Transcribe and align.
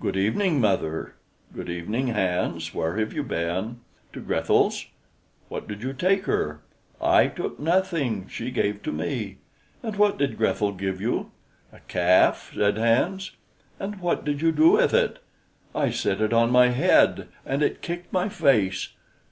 "Good 0.00 0.16
evening, 0.16 0.60
mother." 0.60 1.14
"Good 1.54 1.70
evening, 1.70 2.08
Hans. 2.08 2.74
Where 2.74 2.96
have 2.98 3.12
you 3.12 3.22
been?" 3.22 3.82
"To 4.12 4.18
Grethel's." 4.18 4.86
"What 5.48 5.68
did 5.68 5.80
you 5.80 5.92
take 5.92 6.24
her?" 6.24 6.58
"I 7.00 7.28
took 7.28 7.60
nothing; 7.60 8.26
she 8.26 8.50
gave 8.50 8.82
to 8.82 8.90
me." 8.90 9.36
"And 9.80 9.94
what 9.94 10.18
did 10.18 10.38
Grethel 10.38 10.72
give 10.72 11.00
you?" 11.00 11.30
"A 11.72 11.78
calf," 11.86 12.50
said 12.52 12.78
Hans. 12.78 13.30
"And 13.78 14.00
what 14.00 14.24
did 14.24 14.42
you 14.42 14.50
do 14.50 14.70
with 14.70 14.92
it?" 14.92 15.20
"I 15.72 15.90
set 15.92 16.20
it 16.20 16.32
on 16.32 16.50
my 16.50 16.70
head, 16.70 17.28
and 17.46 17.62
it 17.62 17.80
kicked 17.80 18.12
my 18.12 18.28
face." 18.28 18.88